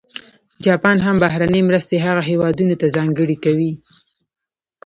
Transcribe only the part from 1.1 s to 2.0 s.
بهرنۍ مرستې